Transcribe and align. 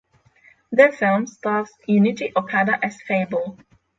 The 0.71 0.91
film 0.93 1.27
stars 1.27 1.69
Junichi 1.87 2.31
Okada 2.35 2.83
as 2.83 2.99
Fable. 3.03 3.59